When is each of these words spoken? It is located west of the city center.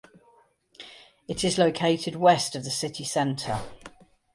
It 1.27 1.43
is 1.43 1.59
located 1.59 2.15
west 2.15 2.55
of 2.55 2.63
the 2.63 2.71
city 2.71 3.03
center. 3.03 3.61